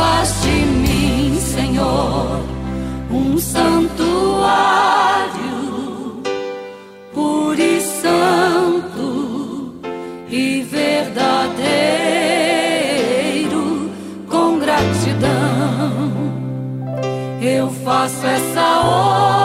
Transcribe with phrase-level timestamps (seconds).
[0.00, 2.40] faz de mim, Senhor,
[3.10, 4.00] um santuário
[7.12, 9.74] puro e santo
[10.30, 11.50] e verdadeiro.
[14.30, 16.12] Com gratidão,
[17.42, 19.39] eu faço essa obra.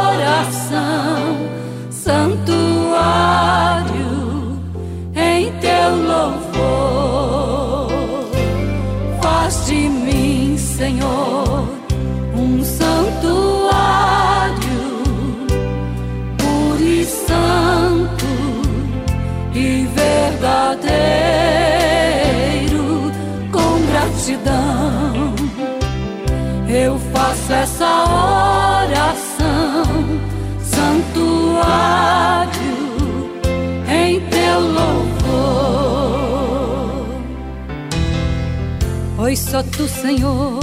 [39.34, 40.60] Só tu, Senhor,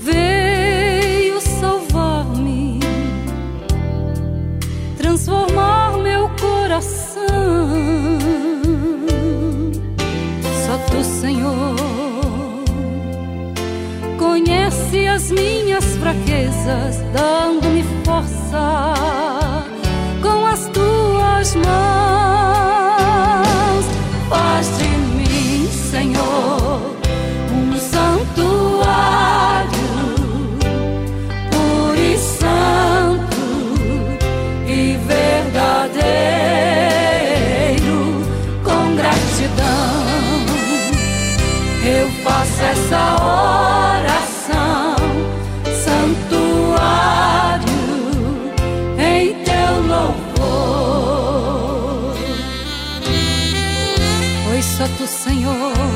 [0.00, 2.80] veio salvar-me,
[4.96, 7.26] transformar meu coração.
[10.64, 11.76] Só tu, Senhor,
[14.16, 19.25] conhece as minhas fraquezas, dando-me força
[55.26, 55.95] 朋友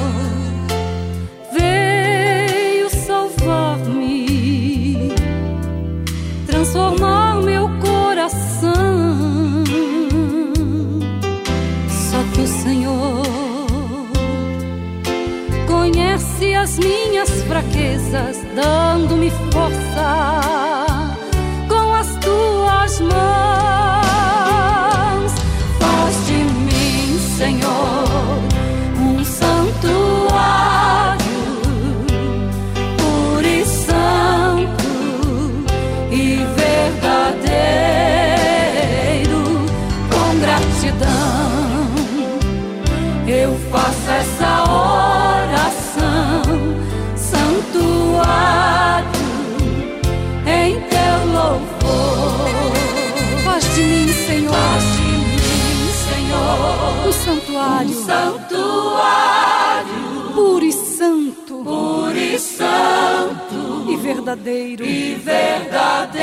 [64.34, 66.20] verdadeiro, e verdadeiro.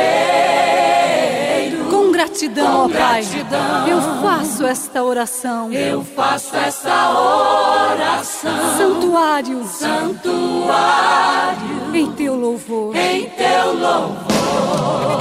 [1.89, 3.87] Com gratidão, ó Pai, gratidão.
[3.87, 5.71] eu faço esta oração.
[5.73, 11.57] Eu faço essa oração, Santuário santuário
[11.93, 12.95] em teu louvor.
[12.95, 15.19] em teu louvor.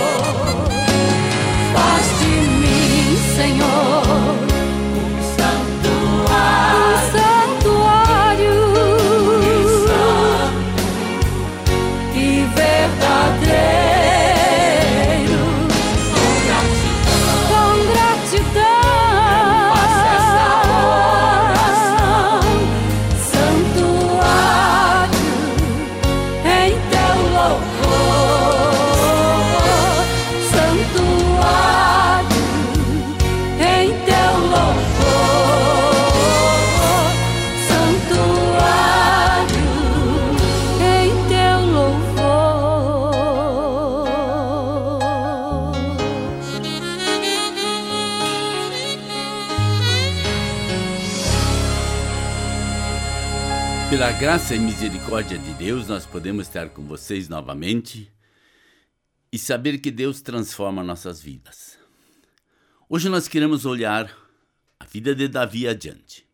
[1.73, 4.03] Faz de mim, Senhor,
[53.89, 58.11] Pela graça e misericórdia de Deus, nós podemos estar com vocês novamente
[59.33, 61.79] e saber que Deus transforma nossas vidas.
[62.89, 64.13] Hoje nós queremos olhar
[64.81, 66.27] a vida de Davi adiante.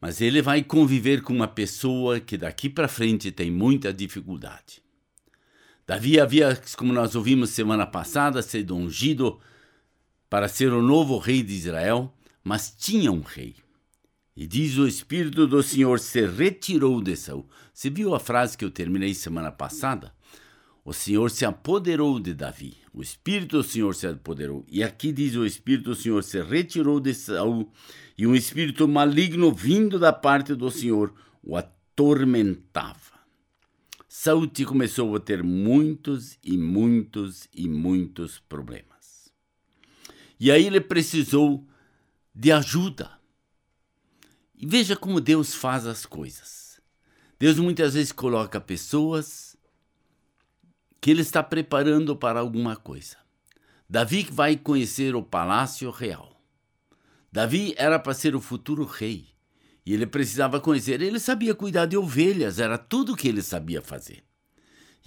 [0.00, 4.82] Mas ele vai conviver com uma pessoa que daqui para frente tem muita dificuldade.
[5.86, 9.38] Davi havia, como nós ouvimos semana passada, sido ungido
[10.28, 12.12] para ser o novo rei de Israel,
[12.42, 13.54] mas tinha um rei.
[14.40, 17.44] E diz o Espírito do Senhor se retirou de Saul.
[17.74, 20.14] Você viu a frase que eu terminei semana passada?
[20.84, 22.76] O Senhor se apoderou de Davi.
[22.94, 24.64] O Espírito do Senhor se apoderou.
[24.68, 27.72] E aqui diz o Espírito do Senhor se retirou de Saul.
[28.16, 31.12] E um espírito maligno vindo da parte do Senhor
[31.42, 33.18] o atormentava.
[34.08, 39.32] Saul começou a ter muitos e muitos e muitos problemas.
[40.38, 41.66] E aí ele precisou
[42.32, 43.17] de ajuda.
[44.58, 46.80] E veja como Deus faz as coisas.
[47.38, 49.56] Deus muitas vezes coloca pessoas
[51.00, 53.16] que Ele está preparando para alguma coisa.
[53.88, 56.42] Davi vai conhecer o palácio real.
[57.30, 59.28] Davi era para ser o futuro rei.
[59.86, 61.00] E ele precisava conhecer.
[61.00, 64.22] Ele sabia cuidar de ovelhas, era tudo que ele sabia fazer.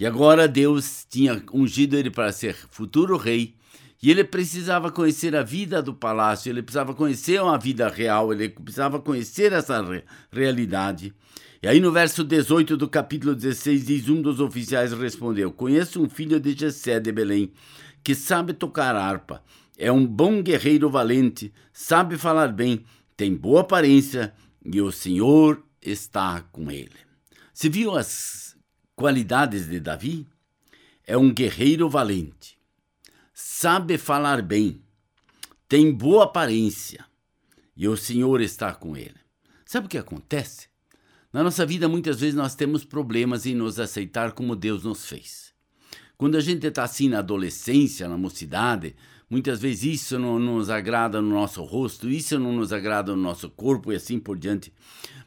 [0.00, 3.54] E agora Deus tinha ungido ele para ser futuro rei
[4.02, 8.48] e ele precisava conhecer a vida do palácio, ele precisava conhecer a vida real, ele
[8.48, 10.02] precisava conhecer essa re
[10.32, 11.14] realidade.
[11.62, 16.08] E aí no verso 18 do capítulo 16 diz um dos oficiais respondeu: Conheço um
[16.08, 17.52] filho de Jessé de Belém
[18.02, 19.40] que sabe tocar harpa,
[19.78, 22.84] é um bom guerreiro valente, sabe falar bem,
[23.16, 24.34] tem boa aparência
[24.64, 26.90] e o Senhor está com ele.
[27.54, 28.56] Se viu as
[28.96, 30.26] qualidades de Davi?
[31.06, 32.61] É um guerreiro valente
[33.42, 34.80] sabe falar bem,
[35.68, 37.04] tem boa aparência
[37.76, 39.16] e o Senhor está com ele.
[39.64, 40.68] Sabe o que acontece?
[41.32, 45.52] Na nossa vida, muitas vezes nós temos problemas em nos aceitar como Deus nos fez.
[46.16, 48.94] Quando a gente está assim na adolescência, na mocidade,
[49.28, 53.50] muitas vezes isso não nos agrada no nosso rosto, isso não nos agrada no nosso
[53.50, 54.72] corpo e assim por diante.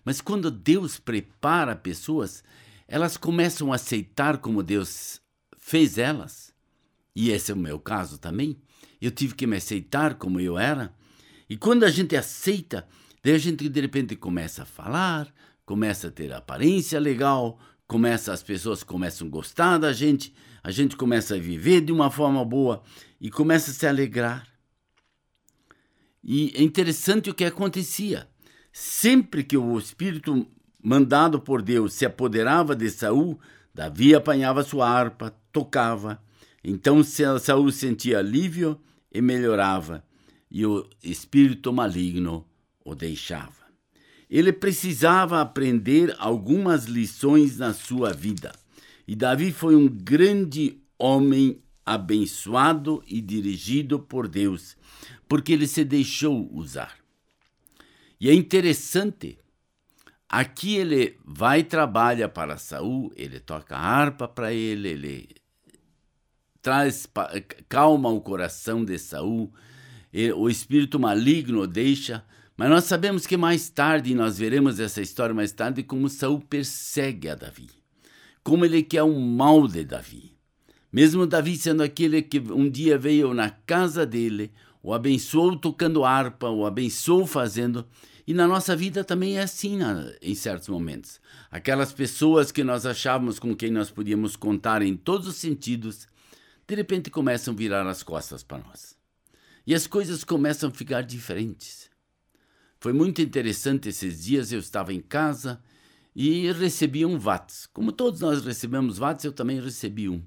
[0.06, 2.44] Mas quando Deus prepara pessoas,
[2.88, 5.19] elas começam a aceitar como Deus
[5.57, 6.44] fez elas
[7.15, 8.57] e esse é o meu caso também,
[9.01, 10.94] eu tive que me aceitar como eu era.
[11.50, 12.85] E quando a gente aceita,
[13.23, 15.33] daí a gente de repente começa a falar,
[15.65, 20.97] começa a ter aparência legal, começa as pessoas começam a gostar da gente, a gente
[20.97, 22.83] começa a viver de uma forma boa
[23.21, 24.45] e começa a se alegrar.
[26.23, 28.27] E é interessante o que acontecia.
[28.73, 30.47] Sempre que o espírito
[30.83, 33.39] mandado por Deus se apoderava de Saul,
[33.73, 36.19] Davi apanhava sua harpa, tocava
[36.67, 38.81] então Saul sentia alívio
[39.13, 40.03] e melhorava,
[40.50, 42.44] e o espírito maligno
[42.83, 43.65] o deixava.
[44.27, 48.51] Ele precisava aprender algumas lições na sua vida.
[49.07, 54.75] E Davi foi um grande homem abençoado e dirigido por Deus,
[55.29, 56.97] porque ele se deixou usar.
[58.19, 59.38] E é interessante,
[60.27, 65.44] aqui ele vai trabalha para Saul, ele toca harpa para ele, ele
[66.65, 67.07] traz
[67.69, 69.53] calma o coração de Saul,
[70.36, 72.25] o espírito maligno deixa,
[72.57, 77.29] mas nós sabemos que mais tarde, nós veremos essa história mais tarde, como Saul persegue
[77.29, 77.69] a Davi,
[78.43, 80.36] como ele quer o mal de Davi.
[80.91, 86.50] Mesmo Davi sendo aquele que um dia veio na casa dele, o abençoou tocando harpa,
[86.50, 87.86] o abençoou fazendo,
[88.25, 89.77] e na nossa vida também é assim
[90.19, 91.22] em certos momentos.
[91.51, 96.07] Aquelas pessoas que nós achávamos com quem nós podíamos contar em todos os sentidos,
[96.67, 98.98] de repente começam a virar as costas para nós.
[99.67, 101.89] E as coisas começam a ficar diferentes.
[102.79, 105.62] Foi muito interessante esses dias, eu estava em casa
[106.15, 107.67] e recebi um VATS.
[107.74, 110.24] Como todos nós recebemos VATS, eu também recebi um.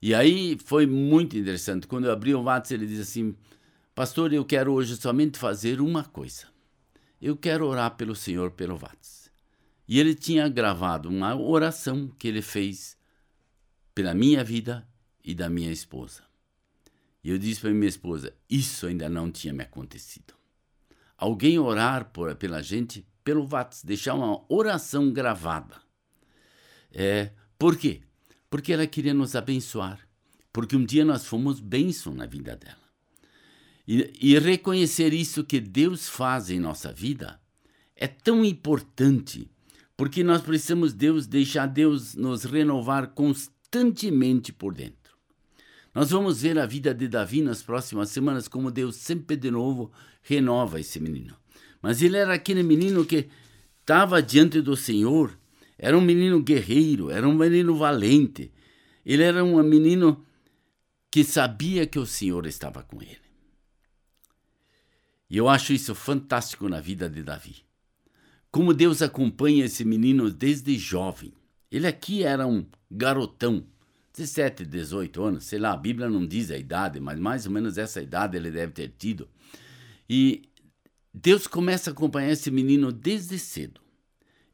[0.00, 1.86] E aí foi muito interessante.
[1.86, 3.34] Quando eu abri o VATS, ele diz assim:
[3.94, 6.46] Pastor, eu quero hoje somente fazer uma coisa.
[7.20, 9.30] Eu quero orar pelo Senhor pelo VATS.
[9.88, 12.96] E ele tinha gravado uma oração que ele fez
[13.94, 14.86] pela minha vida
[15.26, 16.22] e da minha esposa.
[17.22, 20.32] E eu disse para minha esposa: Isso ainda não tinha me acontecido.
[21.18, 25.74] Alguém orar por, pela gente pelo VATS, deixar uma oração gravada.
[26.92, 28.02] É, por quê?
[28.48, 29.98] Porque ela queria nos abençoar.
[30.52, 32.86] Porque um dia nós fomos bênção na vida dela.
[33.86, 37.40] E, e reconhecer isso que Deus faz em nossa vida
[37.96, 39.50] é tão importante,
[39.96, 45.05] porque nós precisamos Deus deixar Deus nos renovar constantemente por dentro.
[45.96, 49.90] Nós vamos ver a vida de Davi nas próximas semanas, como Deus sempre de novo
[50.20, 51.34] renova esse menino.
[51.80, 53.30] Mas ele era aquele menino que
[53.80, 55.34] estava diante do Senhor
[55.78, 58.52] era um menino guerreiro, era um menino valente.
[59.06, 60.22] Ele era um menino
[61.10, 63.16] que sabia que o Senhor estava com ele.
[65.30, 67.64] E eu acho isso fantástico na vida de Davi.
[68.50, 71.32] Como Deus acompanha esse menino desde jovem.
[71.70, 73.66] Ele aqui era um garotão,
[74.16, 77.76] 17, 18 anos, sei lá, a Bíblia não diz a idade, mas mais ou menos
[77.76, 79.28] essa idade ele deve ter tido.
[80.08, 80.48] E
[81.12, 83.78] Deus começa a acompanhar esse menino desde cedo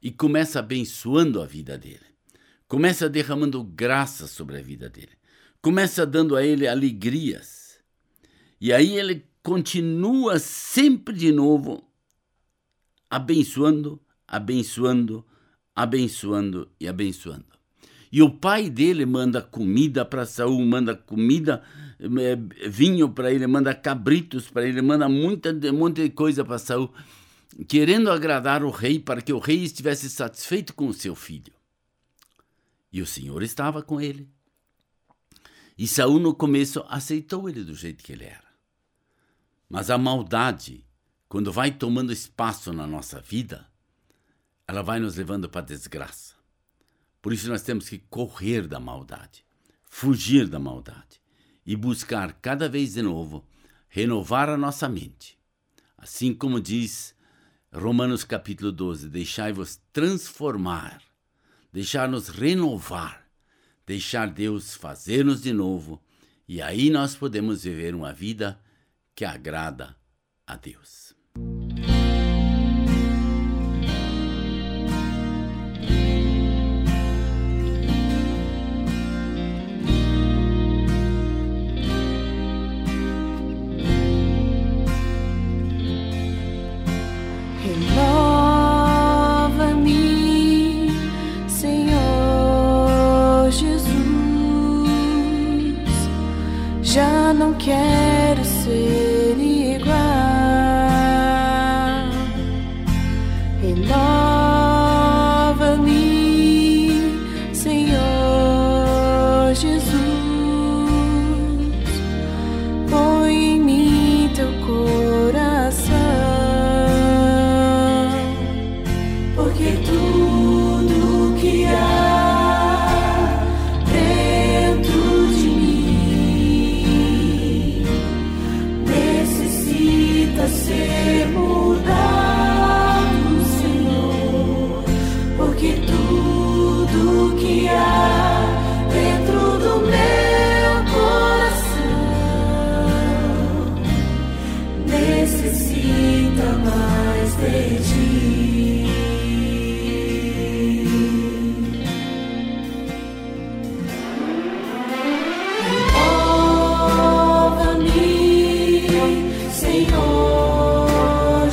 [0.02, 2.00] e começa abençoando a vida dele.
[2.66, 5.12] Começa derramando graça sobre a vida dele.
[5.60, 7.78] Começa dando a ele alegrias.
[8.60, 11.84] E aí ele continua sempre de novo
[13.08, 15.24] abençoando, abençoando,
[15.72, 17.51] abençoando e abençoando.
[18.12, 21.62] E o pai dele manda comida para Saul, manda comida,
[21.98, 26.92] eh, vinho para ele, manda cabritos para ele, manda muita, monte de coisa para Saul
[27.68, 31.52] querendo agradar o rei para que o rei estivesse satisfeito com o seu filho.
[32.92, 34.28] E o Senhor estava com ele.
[35.76, 38.52] E Saul no começo aceitou ele do jeito que ele era.
[39.68, 40.86] Mas a maldade,
[41.28, 43.66] quando vai tomando espaço na nossa vida,
[44.68, 46.34] ela vai nos levando para a desgraça.
[47.22, 49.44] Por isso nós temos que correr da maldade,
[49.84, 51.22] fugir da maldade
[51.64, 53.46] e buscar cada vez de novo
[53.88, 55.38] renovar a nossa mente.
[55.96, 57.14] Assim como diz
[57.72, 61.00] Romanos capítulo 12: Deixai-vos transformar,
[61.72, 63.24] deixar-nos renovar,
[63.86, 66.02] deixar Deus fazer-nos de novo,
[66.48, 68.60] e aí nós podemos viver uma vida
[69.14, 69.96] que agrada
[70.44, 71.11] a Deus.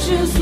[0.09, 0.38] just